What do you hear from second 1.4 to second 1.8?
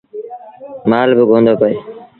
پيٚئي۔